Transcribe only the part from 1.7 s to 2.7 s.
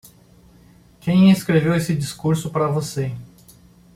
esse discurso para